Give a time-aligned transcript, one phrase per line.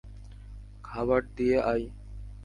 [0.83, 1.83] খাবার দিয়ে আই।